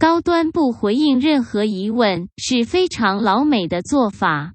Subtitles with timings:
[0.00, 4.52] 高端不回应任何疑问是非常老美的做法。